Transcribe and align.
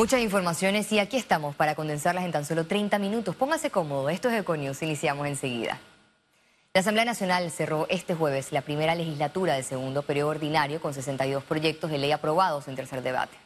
Muchas 0.00 0.22
informaciones 0.22 0.90
y 0.92 0.98
aquí 0.98 1.18
estamos 1.18 1.54
para 1.54 1.74
condensarlas 1.74 2.24
en 2.24 2.32
tan 2.32 2.46
solo 2.46 2.66
30 2.66 2.98
minutos. 2.98 3.36
Póngase 3.36 3.70
cómodo, 3.70 4.08
esto 4.08 4.30
es 4.30 4.40
Econius, 4.40 4.80
iniciamos 4.80 5.26
enseguida. 5.26 5.78
La 6.72 6.80
Asamblea 6.80 7.04
Nacional 7.04 7.50
cerró 7.50 7.84
este 7.90 8.14
jueves 8.14 8.50
la 8.50 8.62
primera 8.62 8.94
legislatura 8.94 9.56
del 9.56 9.62
segundo 9.62 10.00
periodo 10.00 10.30
ordinario 10.30 10.80
con 10.80 10.94
62 10.94 11.44
proyectos 11.44 11.90
de 11.90 11.98
ley 11.98 12.12
aprobados 12.12 12.66
en 12.66 12.76
tercer 12.76 13.02
debate. 13.02 13.36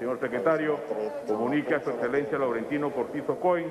Señor 0.00 0.18
secretario, 0.18 0.80
comunica 1.28 1.76
a 1.76 1.80
su 1.80 1.90
excelencia 1.90 2.38
Laurentino 2.38 2.92
Cortizo 2.92 3.38
Coy, 3.38 3.66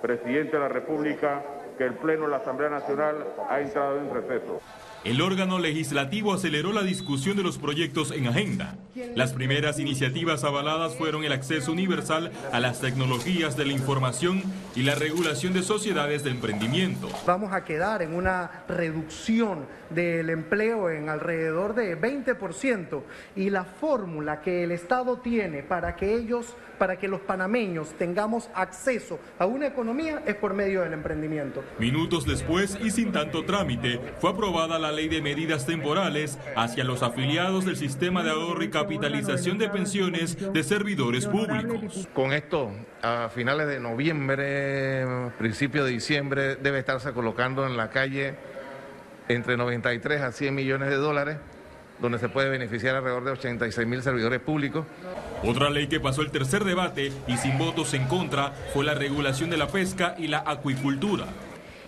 presidente 0.00 0.52
de 0.52 0.60
la 0.60 0.68
República, 0.68 1.42
que 1.76 1.84
el 1.84 1.94
Pleno 1.94 2.24
de 2.24 2.30
la 2.30 2.36
Asamblea 2.38 2.70
Nacional 2.70 3.26
ha 3.48 3.60
entrado 3.60 3.98
en 3.98 4.12
receso. 4.12 4.60
El 5.06 5.20
órgano 5.20 5.60
legislativo 5.60 6.34
aceleró 6.34 6.72
la 6.72 6.82
discusión 6.82 7.36
de 7.36 7.44
los 7.44 7.58
proyectos 7.58 8.10
en 8.10 8.26
agenda. 8.26 8.74
Las 9.14 9.32
primeras 9.32 9.78
iniciativas 9.78 10.42
avaladas 10.42 10.96
fueron 10.96 11.22
el 11.22 11.30
acceso 11.30 11.70
universal 11.70 12.32
a 12.52 12.58
las 12.58 12.80
tecnologías 12.80 13.56
de 13.56 13.66
la 13.66 13.72
información 13.72 14.42
y 14.74 14.82
la 14.82 14.96
regulación 14.96 15.52
de 15.52 15.62
sociedades 15.62 16.24
de 16.24 16.30
emprendimiento. 16.30 17.08
Vamos 17.24 17.52
a 17.52 17.62
quedar 17.62 18.02
en 18.02 18.16
una 18.16 18.64
reducción 18.66 19.66
del 19.90 20.28
empleo 20.28 20.90
en 20.90 21.08
alrededor 21.08 21.76
de 21.76 21.96
20% 21.96 23.02
y 23.36 23.50
la 23.50 23.64
fórmula 23.64 24.40
que 24.40 24.64
el 24.64 24.72
Estado 24.72 25.18
tiene 25.18 25.62
para 25.62 25.94
que 25.94 26.14
ellos, 26.14 26.56
para 26.78 26.98
que 26.98 27.06
los 27.06 27.20
panameños 27.20 27.90
tengamos 27.96 28.50
acceso 28.54 29.20
a 29.38 29.46
una 29.46 29.68
economía 29.68 30.24
es 30.26 30.34
por 30.34 30.52
medio 30.52 30.80
del 30.80 30.94
emprendimiento. 30.94 31.62
Minutos 31.78 32.24
después 32.24 32.78
y 32.82 32.90
sin 32.90 33.12
tanto 33.12 33.44
trámite, 33.44 34.00
fue 34.18 34.30
aprobada 34.30 34.78
la 34.78 34.92
ley 34.92 35.08
de 35.08 35.20
medidas 35.20 35.66
temporales 35.66 36.38
hacia 36.56 36.84
los 36.84 37.02
afiliados 37.02 37.66
del 37.66 37.76
sistema 37.76 38.22
de 38.22 38.30
ahorro 38.30 38.64
y 38.64 38.70
capitalización 38.70 39.58
de 39.58 39.68
pensiones 39.68 40.52
de 40.54 40.62
servidores 40.62 41.26
públicos. 41.26 42.08
Con 42.14 42.32
esto, 42.32 42.70
a 43.02 43.28
finales 43.28 43.68
de 43.68 43.78
noviembre, 43.78 45.30
principio 45.38 45.84
de 45.84 45.90
diciembre, 45.90 46.56
debe 46.56 46.78
estarse 46.78 47.12
colocando 47.12 47.66
en 47.66 47.76
la 47.76 47.90
calle 47.90 48.34
entre 49.28 49.58
93 49.58 50.22
a 50.22 50.32
100 50.32 50.54
millones 50.54 50.88
de 50.88 50.96
dólares, 50.96 51.36
donde 52.00 52.18
se 52.18 52.30
puede 52.30 52.48
beneficiar 52.48 52.96
alrededor 52.96 53.24
de 53.24 53.32
86 53.32 53.86
mil 53.86 54.02
servidores 54.02 54.40
públicos. 54.40 54.86
Otra 55.42 55.68
ley 55.68 55.88
que 55.88 56.00
pasó 56.00 56.22
el 56.22 56.30
tercer 56.30 56.64
debate 56.64 57.12
y 57.26 57.36
sin 57.36 57.58
votos 57.58 57.92
en 57.92 58.06
contra 58.06 58.52
fue 58.72 58.82
la 58.82 58.94
regulación 58.94 59.50
de 59.50 59.58
la 59.58 59.68
pesca 59.68 60.14
y 60.16 60.28
la 60.28 60.42
acuicultura 60.46 61.26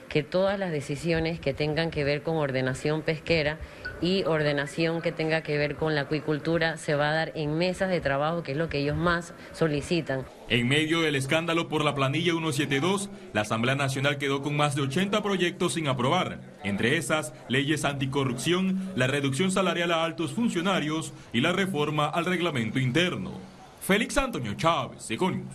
que 0.08 0.22
todas 0.22 0.58
las 0.58 0.72
decisiones 0.72 1.40
que 1.40 1.54
tengan 1.54 1.90
que 1.90 2.04
ver 2.04 2.22
con 2.22 2.36
ordenación 2.36 3.02
pesquera 3.02 3.58
y 4.00 4.24
ordenación 4.24 5.02
que 5.02 5.12
tenga 5.12 5.42
que 5.42 5.58
ver 5.58 5.76
con 5.76 5.94
la 5.94 6.02
acuicultura 6.02 6.76
se 6.76 6.94
va 6.94 7.10
a 7.10 7.12
dar 7.12 7.32
en 7.34 7.58
mesas 7.58 7.90
de 7.90 8.00
trabajo, 8.00 8.42
que 8.42 8.52
es 8.52 8.58
lo 8.58 8.68
que 8.68 8.78
ellos 8.78 8.96
más 8.96 9.34
solicitan. 9.52 10.24
En 10.48 10.68
medio 10.68 11.00
del 11.02 11.16
escándalo 11.16 11.68
por 11.68 11.84
la 11.84 11.94
planilla 11.94 12.32
172, 12.32 13.10
la 13.32 13.42
Asamblea 13.42 13.74
Nacional 13.74 14.18
quedó 14.18 14.42
con 14.42 14.56
más 14.56 14.74
de 14.74 14.82
80 14.82 15.22
proyectos 15.22 15.74
sin 15.74 15.88
aprobar, 15.88 16.40
entre 16.64 16.96
esas 16.96 17.34
leyes 17.48 17.84
anticorrupción, 17.84 18.92
la 18.94 19.06
reducción 19.06 19.50
salarial 19.50 19.92
a 19.92 20.04
altos 20.04 20.32
funcionarios 20.32 21.12
y 21.32 21.40
la 21.40 21.52
reforma 21.52 22.06
al 22.06 22.24
reglamento 22.24 22.78
interno. 22.78 23.32
Félix 23.80 24.16
Antonio 24.18 24.54
Chávez, 24.54 25.10
Econius. 25.10 25.54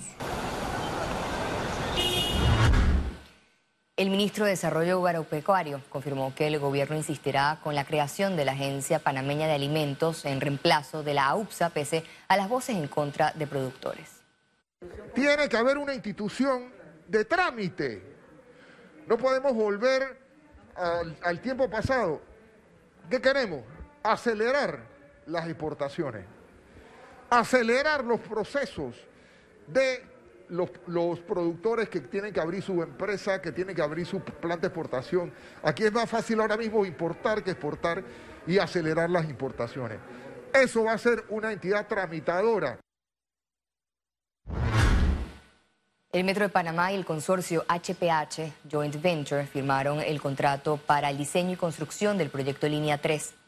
El 4.03 4.09
ministro 4.09 4.43
de 4.43 4.51
Desarrollo 4.51 5.07
Agropecuario 5.07 5.81
confirmó 5.87 6.35
que 6.35 6.47
el 6.47 6.59
gobierno 6.59 6.97
insistirá 6.97 7.61
con 7.63 7.73
la 7.73 7.85
creación 7.85 8.35
de 8.35 8.43
la 8.43 8.51
Agencia 8.51 8.99
Panameña 8.99 9.47
de 9.47 9.53
Alimentos 9.53 10.25
en 10.25 10.41
reemplazo 10.41 11.03
de 11.03 11.13
la 11.13 11.27
AUPSA 11.27 11.69
pese 11.69 12.03
a 12.27 12.35
las 12.35 12.49
voces 12.49 12.75
en 12.75 12.89
contra 12.89 13.31
de 13.31 13.47
productores. 13.47 14.09
Tiene 15.15 15.47
que 15.47 15.55
haber 15.55 15.77
una 15.77 15.93
institución 15.93 16.69
de 17.07 17.23
trámite. 17.23 18.03
No 19.07 19.17
podemos 19.17 19.53
volver 19.53 20.19
al, 20.75 21.15
al 21.23 21.39
tiempo 21.39 21.69
pasado. 21.69 22.21
¿Qué 23.09 23.21
queremos? 23.21 23.61
Acelerar 24.03 24.81
las 25.27 25.47
exportaciones, 25.47 26.25
acelerar 27.29 28.03
los 28.03 28.19
procesos 28.19 28.97
de 29.65 30.12
los, 30.53 31.19
productores 31.19 31.89
que 31.89 31.99
tienen 32.01 32.31
que 32.31 32.39
abrir 32.39 32.61
su 32.61 32.81
empresa, 32.81 33.41
que 33.41 33.51
tienen 33.51 33.75
que 33.75 33.81
abrir 33.81 34.05
su 34.05 34.19
planta 34.19 34.61
de 34.61 34.67
exportación. 34.67 35.33
Aquí 35.63 35.83
es 35.83 35.91
más 35.91 36.09
fácil 36.09 36.39
ahora 36.39 36.57
mismo 36.57 36.85
importar 36.85 37.43
que 37.43 37.51
exportar 37.51 38.03
y 38.45 38.59
acelerar 38.59 39.09
las 39.09 39.29
importaciones. 39.29 39.99
Eso 40.53 40.83
va 40.83 40.93
a 40.93 40.97
ser 40.97 41.23
una 41.29 41.51
entidad 41.51 41.87
tramitadora. 41.87 42.79
El 46.11 46.25
Metro 46.25 46.43
de 46.43 46.49
Panamá 46.49 46.91
y 46.91 46.95
el 46.95 47.05
consorcio 47.05 47.65
HPH 47.67 48.69
Joint 48.71 49.01
Venture 49.01 49.47
firmaron 49.47 49.99
el 49.99 50.21
contrato 50.21 50.77
para 50.77 51.09
el 51.09 51.17
diseño 51.17 51.53
y 51.53 51.55
construcción 51.55 52.19
del 52.19 52.29
proyecto 52.29 52.67
Línea 52.67 52.99
3. 52.99 53.42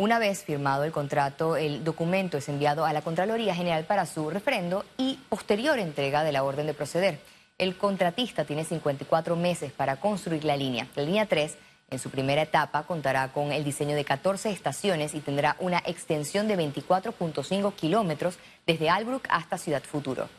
Una 0.00 0.18
vez 0.18 0.44
firmado 0.44 0.84
el 0.84 0.92
contrato, 0.92 1.58
el 1.58 1.84
documento 1.84 2.38
es 2.38 2.48
enviado 2.48 2.86
a 2.86 2.92
la 2.94 3.02
Contraloría 3.02 3.54
General 3.54 3.84
para 3.84 4.06
su 4.06 4.30
refrendo 4.30 4.82
y 4.96 5.18
posterior 5.28 5.78
entrega 5.78 6.24
de 6.24 6.32
la 6.32 6.42
orden 6.42 6.66
de 6.66 6.72
proceder. 6.72 7.20
El 7.58 7.76
contratista 7.76 8.46
tiene 8.46 8.64
54 8.64 9.36
meses 9.36 9.72
para 9.72 9.96
construir 9.96 10.44
la 10.44 10.56
línea. 10.56 10.86
La 10.96 11.02
línea 11.02 11.26
3, 11.26 11.54
en 11.90 11.98
su 11.98 12.08
primera 12.08 12.40
etapa, 12.40 12.84
contará 12.84 13.28
con 13.28 13.52
el 13.52 13.62
diseño 13.62 13.94
de 13.94 14.06
14 14.06 14.50
estaciones 14.50 15.14
y 15.14 15.20
tendrá 15.20 15.56
una 15.58 15.82
extensión 15.84 16.48
de 16.48 16.56
24.5 16.56 17.74
kilómetros 17.74 18.38
desde 18.66 18.88
Albrook 18.88 19.26
hasta 19.28 19.58
Ciudad 19.58 19.82
Futuro. 19.82 20.30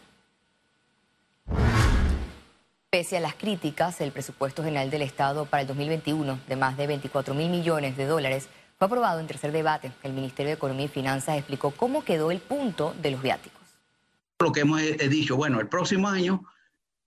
Pese 2.90 3.18
a 3.18 3.20
las 3.20 3.36
críticas, 3.36 4.02
el 4.02 4.12
presupuesto 4.12 4.64
general 4.64 4.90
del 4.90 5.04
Estado 5.04 5.46
para 5.46 5.62
el 5.62 5.68
2021 5.68 6.40
de 6.48 6.56
más 6.56 6.78
de 6.78 6.88
24 6.88 7.36
mil 7.36 7.52
millones 7.52 7.96
de 7.96 8.08
dólares 8.08 8.50
fue 8.82 8.88
aprobado 8.88 9.20
en 9.20 9.28
tercer 9.28 9.52
debate. 9.52 9.92
El 10.02 10.14
Ministerio 10.14 10.48
de 10.48 10.56
Economía 10.56 10.86
y 10.86 10.88
Finanzas 10.88 11.38
explicó 11.38 11.70
cómo 11.70 12.04
quedó 12.04 12.32
el 12.32 12.40
punto 12.40 12.96
de 13.00 13.12
los 13.12 13.22
viáticos. 13.22 13.62
Lo 14.40 14.52
que 14.52 14.62
hemos 14.62 14.82
dicho, 15.08 15.36
bueno, 15.36 15.60
el 15.60 15.68
próximo 15.68 16.08
año 16.08 16.44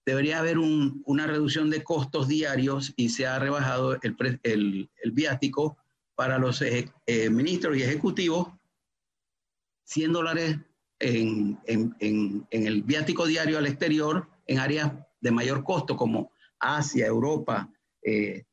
debería 0.06 0.38
haber 0.38 0.56
una 0.60 1.26
reducción 1.26 1.70
de 1.70 1.82
costos 1.82 2.28
diarios 2.28 2.92
y 2.94 3.08
se 3.08 3.26
ha 3.26 3.40
rebajado 3.40 3.98
el, 4.04 4.88
viático 5.06 5.76
para 6.14 6.38
los 6.38 6.62
eh, 6.62 6.92
ministros 7.28 7.76
y 7.76 7.82
ejecutivos, 7.82 8.52
100 9.82 10.12
dólares 10.12 10.58
en, 11.00 11.58
el 12.50 12.82
viático 12.84 13.26
diario 13.26 13.58
al 13.58 13.66
exterior 13.66 14.28
en 14.46 14.60
áreas 14.60 14.92
de 15.20 15.30
mayor 15.32 15.64
costo 15.64 15.96
como 15.96 16.30
Asia, 16.60 17.04
Europa, 17.04 17.68
eh, 18.00 18.44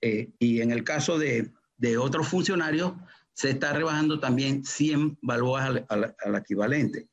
eh, 0.00 0.30
y 0.38 0.60
en 0.60 0.70
el 0.70 0.84
caso 0.84 1.18
de, 1.18 1.50
de 1.78 1.96
otros 1.96 2.28
funcionarios, 2.28 2.92
se 3.32 3.50
está 3.50 3.72
rebajando 3.72 4.18
también 4.18 4.64
100 4.64 5.18
balboas 5.22 5.84
al, 5.88 6.34
equivalente. 6.36 7.08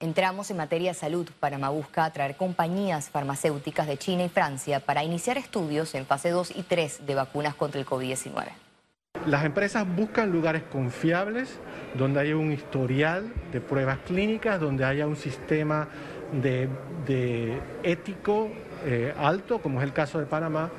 Entramos 0.00 0.50
en 0.50 0.56
materia 0.56 0.92
de 0.92 0.94
salud. 0.94 1.28
Panamá 1.38 1.68
busca 1.68 2.04
atraer 2.04 2.36
compañías 2.36 3.10
farmacéuticas 3.10 3.86
de 3.86 3.98
China 3.98 4.24
y 4.24 4.28
Francia 4.28 4.80
para 4.80 5.04
iniciar 5.04 5.36
estudios 5.36 5.94
en 5.94 6.06
fase 6.06 6.30
2 6.30 6.56
y 6.56 6.62
3 6.62 7.06
de 7.06 7.14
vacunas 7.14 7.54
contra 7.54 7.78
el 7.80 7.86
COVID-19. 7.86 8.52
Las 9.26 9.44
empresas 9.44 9.84
buscan 9.96 10.30
lugares 10.30 10.62
confiables, 10.62 11.58
donde 11.94 12.20
haya 12.20 12.36
un 12.36 12.52
historial 12.52 13.32
de 13.52 13.60
pruebas 13.60 13.98
clínicas, 14.06 14.60
donde 14.60 14.84
haya 14.84 15.06
un 15.06 15.16
sistema 15.16 15.88
de, 16.32 16.68
de 17.06 17.60
ético 17.82 18.50
eh, 18.84 19.14
alto, 19.16 19.60
como 19.60 19.80
es 19.80 19.86
el 19.86 19.92
caso 19.92 20.18
de 20.18 20.26
Panamá, 20.26 20.70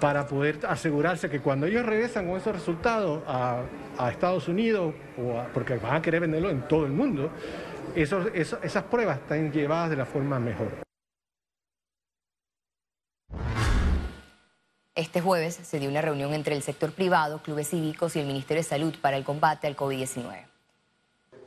para 0.00 0.26
poder 0.26 0.58
asegurarse 0.66 1.30
que 1.30 1.40
cuando 1.40 1.66
ellos 1.66 1.86
regresan 1.86 2.26
con 2.26 2.36
esos 2.36 2.52
resultados 2.52 3.22
a, 3.26 3.62
Estados 4.10 4.48
Unidos, 4.48 4.94
o 5.16 5.42
porque 5.54 5.76
van 5.76 5.96
a 5.96 6.02
querer 6.02 6.20
venderlo 6.20 6.50
en 6.50 6.62
todo 6.66 6.86
el 6.86 6.92
mundo, 6.92 7.30
esas 7.94 8.82
pruebas 8.90 9.18
están 9.18 9.52
llevadas 9.52 9.90
de 9.90 9.96
la 9.96 10.04
forma 10.04 10.40
mejor. 10.40 10.82
Este 14.94 15.20
jueves 15.20 15.54
se 15.54 15.78
dio 15.78 15.88
una 15.88 16.02
reunión 16.02 16.34
entre 16.34 16.54
el 16.54 16.62
sector 16.62 16.92
privado, 16.92 17.42
clubes 17.42 17.70
cívicos 17.70 18.14
y 18.16 18.20
el 18.20 18.26
Ministerio 18.26 18.62
de 18.62 18.68
Salud 18.68 18.94
para 19.00 19.16
el 19.16 19.24
combate 19.24 19.66
al 19.66 19.76
COVID-19. 19.76 20.51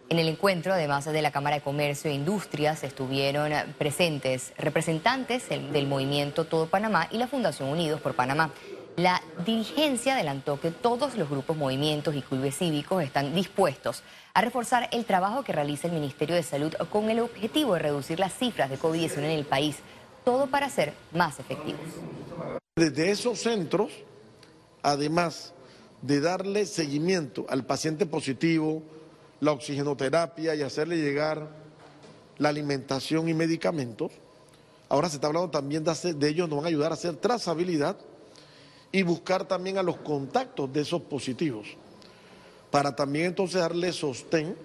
En 0.07 0.19
el 0.19 0.27
encuentro, 0.27 0.71
además 0.71 1.05
de 1.05 1.21
la 1.23 1.31
Cámara 1.31 1.55
de 1.55 1.63
Comercio 1.63 2.11
e 2.11 2.13
Industrias, 2.13 2.83
estuvieron 2.83 3.51
presentes 3.79 4.53
representantes 4.55 5.49
del 5.49 5.87
movimiento 5.87 6.45
Todo 6.45 6.67
Panamá 6.67 7.07
y 7.11 7.17
la 7.17 7.27
Fundación 7.27 7.69
Unidos 7.69 8.01
por 8.01 8.13
Panamá. 8.13 8.51
La 8.97 9.23
dirigencia 9.43 10.13
adelantó 10.13 10.59
que 10.59 10.69
todos 10.69 11.17
los 11.17 11.27
grupos, 11.27 11.57
movimientos 11.57 12.15
y 12.15 12.21
clubes 12.21 12.55
cívicos 12.55 13.03
están 13.03 13.33
dispuestos 13.33 14.03
a 14.35 14.41
reforzar 14.41 14.89
el 14.91 15.05
trabajo 15.05 15.43
que 15.43 15.53
realiza 15.53 15.87
el 15.87 15.93
Ministerio 15.93 16.35
de 16.35 16.43
Salud 16.43 16.73
con 16.91 17.09
el 17.09 17.19
objetivo 17.19 17.73
de 17.73 17.79
reducir 17.79 18.19
las 18.19 18.33
cifras 18.33 18.69
de 18.69 18.77
COVID-19 18.77 19.17
en 19.17 19.31
el 19.31 19.45
país, 19.45 19.77
todo 20.23 20.45
para 20.45 20.69
ser 20.69 20.93
más 21.13 21.39
efectivos. 21.39 21.81
Desde 22.75 23.09
esos 23.09 23.39
centros, 23.39 23.91
además 24.83 25.53
de 26.03 26.21
darle 26.21 26.67
seguimiento 26.67 27.47
al 27.49 27.65
paciente 27.65 28.05
positivo, 28.05 28.83
la 29.39 29.51
oxigenoterapia 29.51 30.55
y 30.55 30.61
hacerle 30.61 30.97
llegar 30.97 31.47
la 32.37 32.49
alimentación 32.49 33.29
y 33.29 33.33
medicamentos. 33.33 34.11
Ahora 34.89 35.09
se 35.09 35.15
está 35.15 35.27
hablando 35.27 35.49
también 35.49 35.83
de, 35.83 35.91
hacer, 35.91 36.15
de 36.15 36.29
ellos, 36.29 36.47
nos 36.47 36.57
van 36.57 36.65
a 36.65 36.69
ayudar 36.69 36.91
a 36.91 36.95
hacer 36.95 37.15
trazabilidad 37.15 37.97
y 38.91 39.03
buscar 39.03 39.47
también 39.47 39.77
a 39.77 39.83
los 39.83 39.97
contactos 39.97 40.71
de 40.71 40.81
esos 40.81 41.01
positivos, 41.01 41.67
para 42.71 42.95
también 42.95 43.25
entonces 43.25 43.59
darle 43.59 43.91
sostén 43.91 44.55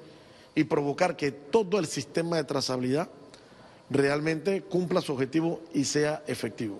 y 0.54 0.64
provocar 0.64 1.16
que 1.16 1.32
todo 1.32 1.78
el 1.78 1.86
sistema 1.86 2.36
de 2.36 2.44
trazabilidad 2.44 3.08
realmente 3.88 4.62
cumpla 4.62 5.00
su 5.00 5.12
objetivo 5.12 5.60
y 5.72 5.84
sea 5.84 6.22
efectivo. 6.26 6.78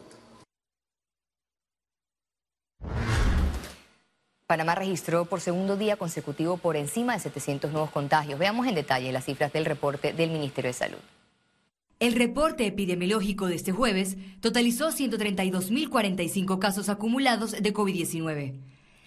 Panamá 4.51 4.75
registró 4.75 5.27
por 5.27 5.41
segundo 5.41 5.77
día 5.77 5.95
consecutivo 5.95 6.57
por 6.57 6.77
encima 6.77 7.13
de 7.13 7.21
700 7.21 7.71
nuevos 7.71 7.93
contagios. 7.93 8.37
Veamos 8.37 8.67
en 8.67 8.75
detalle 8.75 9.13
las 9.13 9.27
cifras 9.27 9.53
del 9.53 9.65
reporte 9.65 10.13
del 10.13 10.33
Ministerio 10.33 10.71
de 10.71 10.73
Salud. 10.73 10.99
El 12.01 12.15
reporte 12.15 12.67
epidemiológico 12.67 13.47
de 13.47 13.55
este 13.55 13.71
jueves 13.71 14.17
totalizó 14.41 14.89
132.045 14.91 16.59
casos 16.59 16.89
acumulados 16.89 17.53
de 17.53 17.73
COVID-19. 17.73 18.55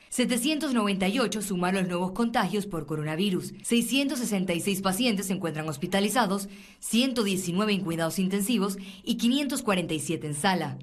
798 0.07 1.41
suman 1.41 1.75
los 1.75 1.89
nuevos 1.89 2.13
contagios 2.13 2.65
por 2.65 2.85
coronavirus. 2.85 3.53
666 3.63 4.81
pacientes 4.81 5.25
se 5.25 5.33
encuentran 5.33 5.67
hospitalizados, 5.67 6.47
119 6.79 7.73
en 7.73 7.81
cuidados 7.81 8.17
intensivos 8.17 8.77
y 9.03 9.15
547 9.15 10.25
en 10.25 10.35
sala. 10.35 10.77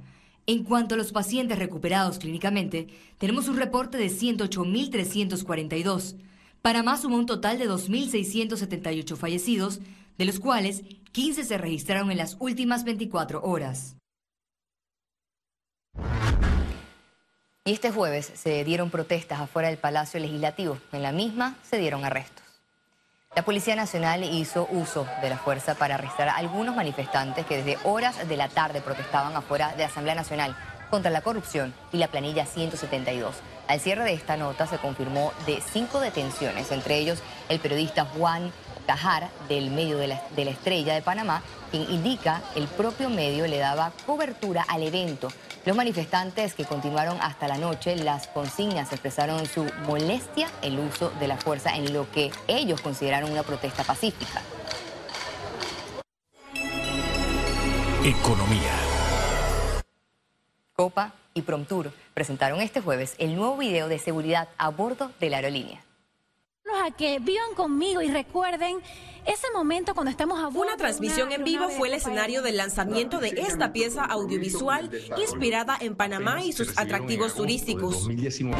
En 0.50 0.64
cuanto 0.64 0.96
a 0.96 0.98
los 0.98 1.12
pacientes 1.12 1.60
recuperados 1.60 2.18
clínicamente, 2.18 2.88
tenemos 3.18 3.46
un 3.46 3.56
reporte 3.56 3.98
de 3.98 4.08
108.342. 4.08 6.16
Panamá 6.60 6.96
sumó 6.96 7.18
un 7.18 7.26
total 7.26 7.56
de 7.56 7.70
2.678 7.70 9.16
fallecidos, 9.16 9.78
de 10.18 10.24
los 10.24 10.40
cuales 10.40 10.82
15 11.12 11.44
se 11.44 11.56
registraron 11.56 12.10
en 12.10 12.16
las 12.16 12.36
últimas 12.40 12.82
24 12.82 13.44
horas. 13.44 13.94
Este 17.64 17.92
jueves 17.92 18.32
se 18.34 18.64
dieron 18.64 18.90
protestas 18.90 19.38
afuera 19.38 19.68
del 19.68 19.78
Palacio 19.78 20.18
Legislativo. 20.18 20.78
En 20.90 21.04
la 21.04 21.12
misma 21.12 21.58
se 21.62 21.78
dieron 21.78 22.04
arrestos. 22.04 22.49
La 23.36 23.44
Policía 23.44 23.76
Nacional 23.76 24.24
hizo 24.24 24.66
uso 24.72 25.06
de 25.22 25.30
la 25.30 25.38
fuerza 25.38 25.76
para 25.76 25.94
arrestar 25.94 26.28
a 26.28 26.34
algunos 26.34 26.74
manifestantes 26.74 27.46
que 27.46 27.62
desde 27.62 27.78
horas 27.84 28.28
de 28.28 28.36
la 28.36 28.48
tarde 28.48 28.80
protestaban 28.80 29.36
afuera 29.36 29.70
de 29.70 29.84
la 29.84 29.86
Asamblea 29.86 30.16
Nacional 30.16 30.56
contra 30.90 31.12
la 31.12 31.20
corrupción 31.20 31.72
y 31.92 31.98
la 31.98 32.08
planilla 32.08 32.44
172. 32.44 33.36
Al 33.68 33.78
cierre 33.78 34.02
de 34.02 34.14
esta 34.14 34.36
nota 34.36 34.66
se 34.66 34.78
confirmó 34.78 35.32
de 35.46 35.60
cinco 35.60 36.00
detenciones, 36.00 36.72
entre 36.72 36.98
ellos 36.98 37.22
el 37.48 37.60
periodista 37.60 38.04
Juan 38.04 38.50
Cajar 38.90 39.28
del 39.48 39.70
medio 39.70 39.98
de 39.98 40.08
la, 40.08 40.20
de 40.34 40.44
la 40.44 40.50
Estrella 40.50 40.94
de 40.94 41.00
Panamá, 41.00 41.44
quien 41.70 41.88
indica 41.90 42.42
el 42.56 42.66
propio 42.66 43.08
medio 43.08 43.46
le 43.46 43.58
daba 43.58 43.92
cobertura 44.04 44.64
al 44.66 44.82
evento 44.82 45.28
los 45.64 45.76
manifestantes 45.76 46.54
que 46.54 46.64
continuaron 46.64 47.16
hasta 47.20 47.46
la 47.46 47.56
noche, 47.56 47.94
las 47.94 48.26
consignas 48.26 48.90
expresaron 48.90 49.46
su 49.46 49.70
molestia 49.86 50.48
el 50.62 50.78
uso 50.80 51.10
de 51.20 51.28
la 51.28 51.36
fuerza 51.36 51.76
en 51.76 51.92
lo 51.92 52.10
que 52.10 52.32
ellos 52.48 52.80
consideraron 52.80 53.30
una 53.30 53.44
protesta 53.44 53.84
pacífica. 53.84 54.42
Economía. 58.02 58.72
Copa 60.74 61.12
y 61.32 61.42
Promtur 61.42 61.92
presentaron 62.12 62.60
este 62.60 62.80
jueves 62.80 63.14
el 63.18 63.36
nuevo 63.36 63.56
video 63.56 63.86
de 63.86 64.00
seguridad 64.00 64.48
a 64.58 64.70
bordo 64.70 65.12
de 65.20 65.30
la 65.30 65.36
aerolínea 65.36 65.84
a 66.90 66.96
que 66.96 67.18
vivan 67.18 67.54
conmigo 67.54 68.02
y 68.02 68.08
recuerden 68.08 68.78
ese 69.26 69.46
momento 69.54 69.94
cuando 69.94 70.10
estamos 70.10 70.40
a 70.40 70.48
Una 70.48 70.76
transmisión 70.76 71.30
en 71.30 71.44
vivo 71.44 71.68
fue 71.68 71.88
el 71.88 71.94
escenario 71.94 72.42
del 72.42 72.56
lanzamiento 72.56 73.18
de 73.18 73.28
esta 73.28 73.72
pieza 73.72 74.04
audiovisual 74.04 74.90
inspirada 75.18 75.76
en 75.80 75.94
Panamá 75.94 76.42
y 76.42 76.52
sus 76.52 76.76
atractivos 76.78 77.34
turísticos. 77.34 78.08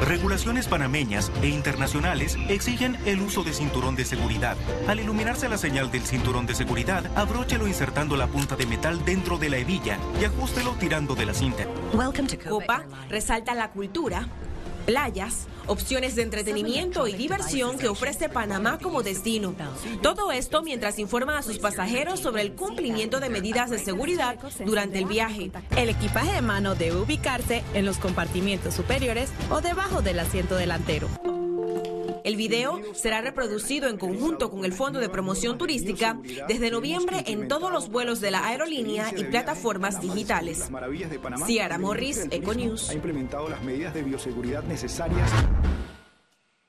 Regulaciones 0.06 0.69
panameñas 0.69 1.32
e 1.43 1.49
internacionales 1.49 2.37
exigen 2.49 2.99
el 3.06 3.21
uso 3.21 3.43
de 3.43 3.53
cinturón 3.53 3.97
de 3.97 4.05
seguridad. 4.05 4.56
Al 4.87 5.00
iluminarse 5.00 5.49
la 5.49 5.56
señal 5.56 5.91
del 5.91 6.03
cinturón 6.03 6.47
de 6.47 6.55
seguridad, 6.55 7.05
abróchelo 7.17 7.67
insertando 7.67 8.17
la 8.17 8.27
punta 8.27 8.55
de 8.56 8.67
metal 8.67 9.05
dentro 9.05 9.38
de 9.38 9.49
la 9.49 9.59
hebilla 9.59 9.99
y 10.21 10.25
ajústelo 10.25 10.73
tirando 10.79 11.15
de 11.15 11.27
la 11.27 11.35
cinta. 11.35 11.65
Copa 12.49 12.85
resalta 13.09 13.55
la 13.55 13.71
cultura, 13.71 14.29
playas, 14.87 15.47
opciones 15.70 16.17
de 16.17 16.22
entretenimiento 16.22 17.06
y 17.06 17.12
diversión 17.12 17.78
que 17.78 17.88
ofrece 17.88 18.28
Panamá 18.28 18.78
como 18.82 19.05
destino. 19.05 19.55
Todo 20.02 20.32
esto 20.32 20.62
mientras 20.62 20.99
informa 20.99 21.38
a 21.38 21.43
sus 21.43 21.58
pasajeros 21.58 22.19
sobre 22.19 22.43
el 22.43 22.52
cumplimiento 22.52 23.20
de 23.20 23.31
medidas 23.31 23.70
de 23.70 23.78
seguridad 23.78 24.37
durante 24.67 24.99
el 24.99 25.05
viaje. 25.05 25.52
El 25.76 25.88
equipaje 25.88 26.32
de 26.32 26.43
mano 26.43 26.75
debe 26.75 26.96
ubicarse 26.96 27.62
en 27.72 27.87
los 27.87 27.99
compartimientos 27.99 28.75
superiores 28.75 29.31
o 29.49 29.61
debajo 29.61 30.02
del 30.02 30.19
asiento 30.19 30.56
delantero. 30.56 31.08
El 32.25 32.37
video 32.37 32.81
será 32.94 33.20
reproducido 33.20 33.88
en 33.88 33.96
conjunto 33.96 34.50
con 34.50 34.64
el 34.64 34.72
Fondo 34.72 35.00
de 35.00 35.08
Promoción 35.08 35.56
Turística 35.58 36.19
desde 36.49 36.70
noviembre 36.70 37.25
en 37.26 37.49
todos 37.49 37.72
los 37.72 37.88
vuelos 37.88 38.20
de 38.20 38.31
la 38.31 38.46
aerolínea 38.46 39.11
y 39.17 39.25
plataformas 39.25 40.00
digitales. 40.00 40.70
Ciara 41.46 41.78
Morris, 41.78 42.26
Econews. 42.31 42.90
Ha 42.90 42.94
implementado 42.94 43.49
las 43.49 43.62
medidas 43.62 43.94
de 43.94 44.02
bioseguridad 44.02 44.62
necesarias. 44.64 45.31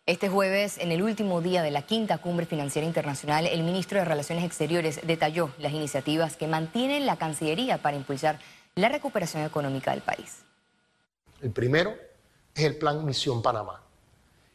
Este 0.05 0.29
jueves, 0.29 0.77
en 0.79 0.91
el 0.91 1.03
último 1.03 1.41
día 1.41 1.61
de 1.61 1.71
la 1.71 1.83
quinta 1.83 2.17
cumbre 2.17 2.45
financiera 2.45 2.87
internacional, 2.87 3.45
el 3.45 3.63
ministro 3.63 3.99
de 3.99 4.05
Relaciones 4.05 4.43
Exteriores 4.43 4.99
detalló 5.05 5.51
las 5.59 5.73
iniciativas 5.73 6.35
que 6.37 6.47
mantiene 6.47 6.99
la 7.01 7.17
Cancillería 7.17 7.77
para 7.77 7.97
impulsar 7.97 8.39
la 8.75 8.89
recuperación 8.89 9.43
económica 9.43 9.91
del 9.91 10.01
país. 10.01 10.43
El 11.41 11.51
primero 11.51 11.95
es 12.55 12.63
el 12.63 12.77
Plan 12.77 13.05
Misión 13.05 13.41
Panamá 13.41 13.81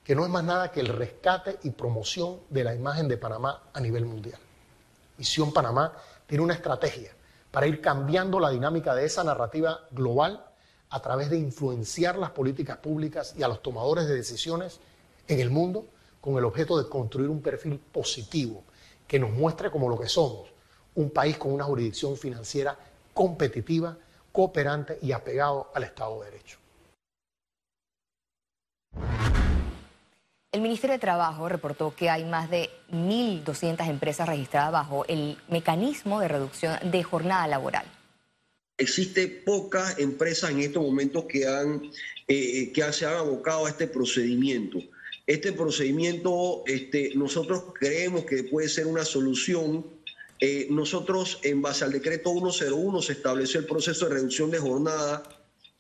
que 0.07 0.15
no 0.15 0.25
es 0.25 0.31
más 0.31 0.45
nada 0.45 0.71
que 0.71 0.79
el 0.79 0.87
rescate 0.87 1.59
y 1.65 1.71
promoción 1.71 2.39
de 2.49 2.63
la 2.63 2.73
imagen 2.73 3.09
de 3.09 3.17
Panamá 3.17 3.65
a 3.73 3.81
nivel 3.81 4.05
mundial. 4.05 4.39
Misión 5.19 5.53
Panamá 5.53 5.95
tiene 6.29 6.45
una 6.45 6.55
estrategia 6.55 7.11
para 7.51 7.67
ir 7.67 7.81
cambiando 7.81 8.39
la 8.39 8.51
dinámica 8.51 8.95
de 8.95 9.05
esa 9.05 9.25
narrativa 9.25 9.81
global 9.91 10.47
a 10.91 11.03
través 11.03 11.29
de 11.29 11.39
influenciar 11.39 12.19
las 12.19 12.31
políticas 12.31 12.77
públicas 12.77 13.35
y 13.37 13.43
a 13.43 13.49
los 13.49 13.61
tomadores 13.63 14.07
de 14.07 14.15
decisiones 14.15 14.79
en 15.27 15.41
el 15.41 15.51
mundo 15.51 15.87
con 16.21 16.39
el 16.39 16.45
objeto 16.45 16.81
de 16.81 16.89
construir 16.89 17.29
un 17.29 17.43
perfil 17.43 17.81
positivo 17.91 18.63
que 19.09 19.19
nos 19.19 19.31
muestre 19.31 19.73
como 19.73 19.89
lo 19.89 19.99
que 19.99 20.09
somos, 20.09 20.49
un 20.95 21.11
país 21.11 21.37
con 21.37 21.53
una 21.53 21.65
jurisdicción 21.65 22.17
financiera 22.17 22.79
competitiva, 23.13 23.97
cooperante 24.31 25.01
y 25.03 25.11
apegado 25.11 25.73
al 25.75 25.83
Estado 25.83 26.21
de 26.21 26.31
Derecho. 26.31 26.59
El 30.53 30.61
Ministerio 30.63 30.95
de 30.95 31.01
Trabajo 31.01 31.49
reportó 31.49 31.95
que 31.95 32.09
hay 32.09 32.25
más 32.25 32.51
de 32.51 32.71
1.200 32.91 33.89
empresas 33.89 34.29
registradas 34.29 34.73
bajo 34.73 35.05
el 35.07 35.37
mecanismo 35.49 36.21
de 36.21 36.29
reducción 36.29 36.79
de 36.91 37.03
jornada 37.03 37.47
laboral. 37.47 37.85
Existe 38.79 39.27
pocas 39.27 39.99
empresas 39.99 40.51
en 40.51 40.61
estos 40.61 40.83
momentos 40.83 41.25
que, 41.25 41.47
han, 41.47 41.83
eh, 42.29 42.73
que 42.73 42.93
se 42.93 43.07
han 43.07 43.17
abocado 43.17 43.67
a 43.67 43.71
este 43.71 43.87
procedimiento. 43.87 44.79
Este 45.27 45.53
procedimiento 45.53 46.63
este, 46.67 47.13
nosotros 47.17 47.65
creemos 47.75 48.25
que 48.27 48.45
puede 48.45 48.69
ser 48.69 48.87
una 48.87 49.05
solución. 49.05 49.85
Eh, 50.41 50.69
nosotros, 50.71 51.41
en 51.43 51.63
base 51.63 51.85
al 51.85 51.93
decreto 51.93 52.33
101, 52.33 53.03
se 53.03 53.13
estableció 53.15 53.61
el 53.61 53.67
proceso 53.67 54.09
de 54.09 54.15
reducción 54.15 54.51
de 54.51 54.59
jornada. 54.59 55.23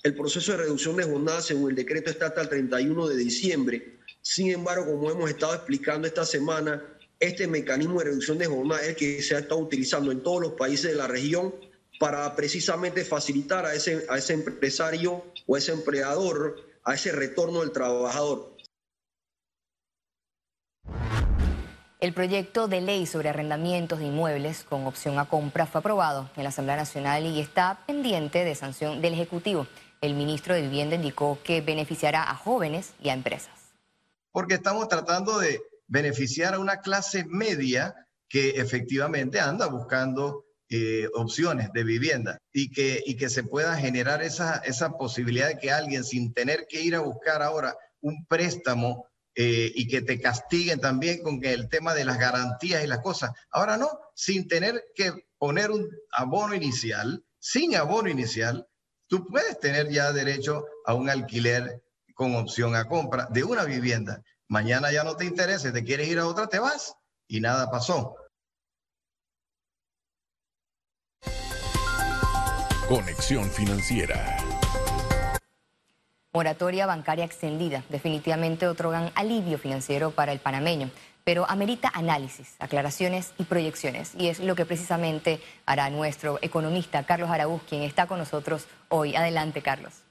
El 0.03 0.15
proceso 0.15 0.53
de 0.53 0.59
reducción 0.59 0.97
de 0.97 1.05
jornada, 1.05 1.41
según 1.41 1.71
el 1.71 1.77
decreto, 1.77 2.11
el 2.11 2.49
31 2.49 3.09
de 3.09 3.17
diciembre 3.17 3.97
sin 4.29 4.51
embargo, 4.51 4.87
como 4.87 5.09
hemos 5.09 5.31
estado 5.31 5.55
explicando 5.55 6.09
esta 6.09 6.27
semana, 6.27 6.83
este 7.21 7.47
mecanismo 7.47 8.01
de 8.01 8.07
reducción 8.07 8.39
de 8.39 8.47
jornada 8.47 8.83
es 8.83 8.89
el 8.89 8.97
que 8.97 9.23
se 9.23 9.37
ha 9.37 9.39
estado 9.39 9.61
utilizando 9.61 10.11
en 10.11 10.21
todos 10.21 10.41
los 10.43 10.53
países 10.55 10.91
de 10.91 10.97
la 10.97 11.07
región 11.07 11.55
para 12.01 12.35
precisamente 12.35 13.05
facilitar 13.05 13.65
a 13.65 13.73
ese, 13.73 14.05
a 14.11 14.19
ese 14.19 14.33
empresario 14.33 15.25
o 15.47 15.57
ese 15.57 15.71
empleador 15.71 16.57
a 16.83 16.95
ese 16.95 17.13
retorno 17.13 17.61
del 17.61 17.71
trabajador. 17.71 18.57
El 22.01 22.13
proyecto 22.13 22.67
de 22.67 22.81
ley 22.81 23.07
sobre 23.07 23.29
arrendamientos 23.29 24.01
de 24.01 24.07
inmuebles 24.07 24.65
con 24.65 24.87
opción 24.87 25.21
a 25.21 25.29
compra 25.29 25.67
fue 25.67 25.79
aprobado 25.79 26.31
en 26.37 26.43
la 26.43 26.49
Asamblea 26.49 26.77
Nacional 26.77 27.27
y 27.27 27.41
está 27.41 27.85
pendiente 27.87 28.45
de 28.45 28.57
sanción 28.57 29.01
del 29.01 29.15
Ejecutivo. 29.15 29.69
El 30.01 30.15
ministro 30.15 30.55
de 30.55 30.63
Vivienda 30.63 30.97
indicó 30.97 31.39
que 31.45 31.61
beneficiará 31.61 32.29
a 32.29 32.35
jóvenes 32.35 32.93
y 33.01 33.09
a 33.11 33.15
empresas 33.15 33.66
porque 34.37 34.57
estamos 34.57 34.87
tratando 34.89 35.39
de 35.39 35.63
beneficiar 35.87 36.53
a 36.53 36.59
una 36.59 36.83
clase 36.83 37.25
media 37.25 37.95
que 38.29 38.51
efectivamente 38.61 39.41
anda 39.41 39.67
buscando 39.67 40.45
eh, 40.69 41.09
opciones 41.15 41.73
de 41.73 41.85
vivienda 41.85 42.37
y 42.53 42.71
que, 42.71 43.03
y 43.07 43.17
que 43.17 43.31
se 43.31 43.45
pueda 43.45 43.79
generar 43.79 44.23
esa, 44.23 44.57
esa 44.59 44.91
posibilidad 44.99 45.49
de 45.49 45.57
que 45.57 45.71
alguien 45.71 46.05
sin 46.05 46.35
tener 46.35 46.67
que 46.69 46.83
ir 46.83 46.97
a 46.97 47.01
buscar 47.01 47.41
ahora 47.41 47.79
un 48.03 48.27
préstamo 48.27 49.07
eh, 49.35 49.73
y 49.75 49.89
que 49.89 50.03
te 50.03 50.21
castiguen 50.21 50.81
también 50.81 51.23
con 51.23 51.43
el 51.43 51.71
tema 51.71 51.95
de 51.95 52.05
las 52.05 52.19
garantías 52.19 52.85
y 52.85 52.87
las 52.87 53.01
cosas. 53.01 53.31
Ahora 53.51 53.79
no, 53.79 53.89
sin 54.15 54.47
tener 54.49 54.85
que 54.95 55.15
poner 55.39 55.71
un 55.71 55.89
abono 56.13 56.55
inicial, 56.55 57.25
sin 57.39 57.75
abono 57.75 58.11
inicial, 58.11 58.69
tú 59.07 59.27
puedes 59.27 59.59
tener 59.61 59.89
ya 59.89 60.13
derecho 60.13 60.67
a 60.85 60.93
un 60.93 61.09
alquiler 61.09 61.86
con 62.17 62.35
opción 62.35 62.75
a 62.75 62.89
compra 62.89 63.29
de 63.31 63.45
una 63.45 63.63
vivienda. 63.65 64.23
Mañana 64.49 64.91
ya 64.91 65.05
no 65.05 65.17
te 65.17 65.27
interesa, 65.27 65.73
te 65.73 65.85
quieres 65.85 66.09
ir 66.09 66.19
a 66.19 66.27
otra, 66.27 66.49
te 66.49 66.59
vas 66.59 66.97
y 67.29 67.41
nada 67.41 67.71
pasó. 67.71 68.17
Conexión 72.89 73.51
Financiera. 73.51 74.39
Moratoria 76.33 76.87
bancaria 76.87 77.25
extendida. 77.25 77.83
Definitivamente 77.89 78.67
otorgan 78.67 79.11
alivio 79.15 79.59
financiero 79.59 80.11
para 80.11 80.33
el 80.33 80.39
panameño, 80.39 80.91
pero 81.25 81.49
amerita 81.51 81.91
análisis, 81.93 82.55
aclaraciones 82.59 83.33
y 83.39 83.45
proyecciones. 83.45 84.15
Y 84.15 84.29
es 84.29 84.41
lo 84.41 84.55
que 84.55 84.65
precisamente 84.65 85.41
hará 85.67 85.91
nuestro 85.91 86.39
economista 86.43 87.03
Carlos 87.05 87.31
Araúz, 87.31 87.63
quien 87.69 87.83
está 87.83 88.07
con 88.07 88.19
nosotros 88.19 88.67
hoy. 88.89 89.17
Adelante, 89.17 89.63
Carlos. 89.63 90.06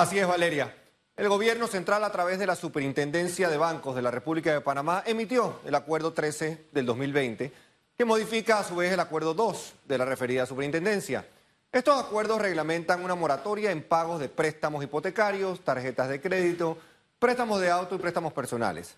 Así 0.00 0.18
es, 0.18 0.26
Valeria. 0.26 0.74
El 1.14 1.28
gobierno 1.28 1.66
central, 1.66 2.02
a 2.04 2.10
través 2.10 2.38
de 2.38 2.46
la 2.46 2.56
Superintendencia 2.56 3.50
de 3.50 3.58
Bancos 3.58 3.94
de 3.94 4.00
la 4.00 4.10
República 4.10 4.50
de 4.50 4.62
Panamá, 4.62 5.02
emitió 5.04 5.60
el 5.66 5.74
Acuerdo 5.74 6.14
13 6.14 6.68
del 6.72 6.86
2020 6.86 7.52
que 7.98 8.04
modifica 8.06 8.60
a 8.60 8.64
su 8.64 8.76
vez 8.76 8.90
el 8.90 9.00
acuerdo 9.00 9.34
2 9.34 9.74
de 9.84 9.98
la 9.98 10.06
referida 10.06 10.46
superintendencia. 10.46 11.26
Estos 11.70 12.02
acuerdos 12.02 12.40
reglamentan 12.40 13.04
una 13.04 13.14
moratoria 13.14 13.72
en 13.72 13.82
pagos 13.82 14.20
de 14.20 14.30
préstamos 14.30 14.82
hipotecarios, 14.82 15.60
tarjetas 15.60 16.08
de 16.08 16.18
crédito, 16.18 16.78
préstamos 17.18 17.60
de 17.60 17.70
auto 17.70 17.96
y 17.96 17.98
préstamos 17.98 18.32
personales. 18.32 18.96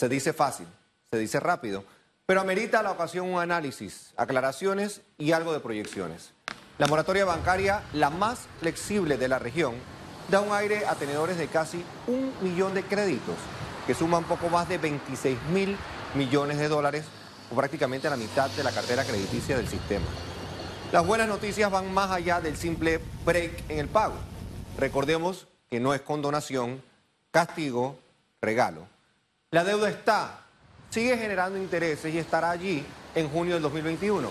Se 0.00 0.08
dice 0.08 0.32
fácil, 0.32 0.66
se 1.12 1.18
dice 1.20 1.38
rápido, 1.38 1.84
pero 2.26 2.40
amerita 2.40 2.82
la 2.82 2.90
ocasión 2.90 3.32
un 3.32 3.38
análisis, 3.38 4.12
aclaraciones 4.16 5.02
y 5.16 5.30
algo 5.30 5.52
de 5.52 5.60
proyecciones. 5.60 6.32
La 6.78 6.88
moratoria 6.88 7.24
bancaria, 7.24 7.84
la 7.92 8.10
más 8.10 8.48
flexible 8.58 9.16
de 9.16 9.28
la 9.28 9.38
región, 9.38 9.74
da 10.30 10.40
un 10.40 10.52
aire 10.52 10.86
a 10.86 10.94
tenedores 10.94 11.36
de 11.36 11.48
casi 11.48 11.84
un 12.06 12.32
millón 12.40 12.72
de 12.72 12.84
créditos, 12.84 13.34
que 13.86 13.94
suman 13.94 14.24
poco 14.24 14.48
más 14.48 14.68
de 14.68 14.78
26 14.78 15.36
mil 15.52 15.76
millones 16.14 16.58
de 16.58 16.68
dólares 16.68 17.04
o 17.50 17.56
prácticamente 17.56 18.08
la 18.08 18.16
mitad 18.16 18.48
de 18.50 18.62
la 18.62 18.70
cartera 18.70 19.04
crediticia 19.04 19.56
del 19.56 19.66
sistema. 19.66 20.06
Las 20.92 21.04
buenas 21.04 21.28
noticias 21.28 21.70
van 21.70 21.92
más 21.92 22.10
allá 22.10 22.40
del 22.40 22.56
simple 22.56 23.00
break 23.24 23.68
en 23.68 23.78
el 23.78 23.88
pago. 23.88 24.14
Recordemos 24.78 25.48
que 25.68 25.80
no 25.80 25.94
es 25.94 26.00
condonación, 26.00 26.82
castigo, 27.32 27.98
regalo. 28.40 28.86
La 29.50 29.64
deuda 29.64 29.88
está, 29.88 30.44
sigue 30.90 31.16
generando 31.16 31.58
intereses 31.58 32.14
y 32.14 32.18
estará 32.18 32.50
allí 32.50 32.84
en 33.16 33.28
junio 33.28 33.54
del 33.54 33.62
2021. 33.62 34.30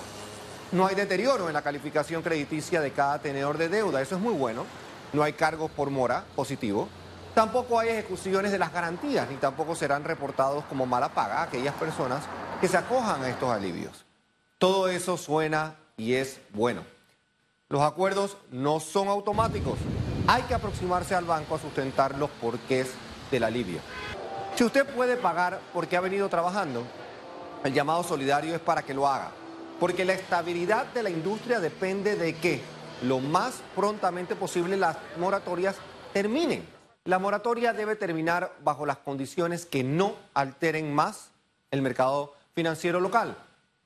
No 0.71 0.85
hay 0.85 0.95
deterioro 0.95 1.47
en 1.47 1.53
la 1.53 1.61
calificación 1.61 2.21
crediticia 2.21 2.79
de 2.79 2.91
cada 2.91 3.19
tenedor 3.19 3.57
de 3.57 3.67
deuda, 3.67 4.01
eso 4.01 4.15
es 4.15 4.21
muy 4.21 4.33
bueno. 4.33 4.65
No 5.13 5.23
hay 5.23 5.33
cargos 5.33 5.71
por 5.71 5.89
mora, 5.89 6.23
positivo. 6.35 6.87
Tampoco 7.33 7.79
hay 7.79 7.89
ejecuciones 7.89 8.51
de 8.51 8.59
las 8.59 8.73
garantías, 8.73 9.29
ni 9.29 9.37
tampoco 9.37 9.75
serán 9.75 10.03
reportados 10.03 10.63
como 10.65 10.85
mala 10.85 11.09
paga 11.09 11.43
aquellas 11.43 11.73
personas 11.75 12.23
que 12.59 12.67
se 12.67 12.77
acojan 12.77 13.23
a 13.23 13.29
estos 13.29 13.49
alivios. 13.49 14.05
Todo 14.57 14.87
eso 14.89 15.17
suena 15.17 15.75
y 15.95 16.15
es 16.15 16.41
bueno. 16.53 16.83
Los 17.69 17.81
acuerdos 17.81 18.37
no 18.51 18.79
son 18.79 19.07
automáticos. 19.07 19.77
Hay 20.27 20.43
que 20.43 20.53
aproximarse 20.53 21.15
al 21.15 21.25
banco 21.25 21.55
a 21.55 21.59
sustentar 21.59 22.17
los 22.17 22.29
porqués 22.29 22.91
del 23.31 23.43
alivio. 23.43 23.79
Si 24.55 24.63
usted 24.63 24.85
puede 24.85 25.15
pagar 25.15 25.59
porque 25.73 25.95
ha 25.95 26.01
venido 26.01 26.27
trabajando, 26.29 26.83
el 27.63 27.73
llamado 27.73 28.03
solidario 28.03 28.55
es 28.55 28.61
para 28.61 28.83
que 28.83 28.93
lo 28.93 29.07
haga. 29.07 29.31
Porque 29.79 30.03
la 30.03 30.13
estabilidad 30.13 30.87
de 30.87 31.03
la 31.03 31.09
industria 31.09 31.59
depende 31.59 32.15
de 32.15 32.35
que 32.35 32.61
lo 33.03 33.19
más 33.19 33.61
prontamente 33.75 34.35
posible 34.35 34.77
las 34.77 34.97
moratorias 35.17 35.75
terminen. 36.13 36.67
La 37.05 37.19
moratoria 37.19 37.73
debe 37.73 37.95
terminar 37.95 38.53
bajo 38.63 38.85
las 38.85 38.97
condiciones 38.97 39.65
que 39.65 39.83
no 39.83 40.15
alteren 40.33 40.93
más 40.93 41.31
el 41.71 41.81
mercado 41.81 42.35
financiero 42.53 42.99
local. 42.99 43.37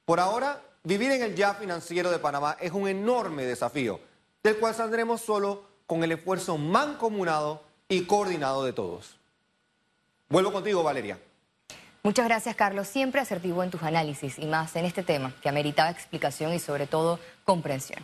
Por 0.05 0.20
ahora, 0.20 0.62
vivir 0.84 1.12
en 1.12 1.22
el 1.22 1.36
ya 1.36 1.53
financiero 1.53 2.12
de 2.12 2.20
Panamá 2.20 2.58
es 2.60 2.72
un 2.72 2.88
enorme 2.88 3.46
desafío, 3.46 4.00
del 4.41 4.58
cual 4.58 4.74
saldremos 4.74 5.22
solo 5.22 5.63
con 5.86 6.03
el 6.03 6.12
esfuerzo 6.12 6.58
mancomunado 6.58 7.62
y 7.88 8.05
coordinado 8.05 8.65
de 8.65 8.74
todos. 8.74 9.17
Vuelvo 10.29 10.51
contigo, 10.51 10.84
Valeria. 10.84 11.20
Muchas 12.01 12.25
gracias, 12.25 12.55
Carlos. 12.55 12.88
Siempre 12.88 13.22
asertivo 13.22 13.63
en 13.63 13.72
tus 13.72 13.84
análisis 13.84 14.38
y 14.38 14.46
más 14.46 14.75
en 14.75 14.84
este 14.84 15.03
tema 15.03 15.34
que 15.41 15.48
ameritaba 15.48 15.89
explicación 15.89 16.51
y 16.53 16.60
sobre 16.60 16.88
todo 16.88 17.20
comprensión. 17.46 18.03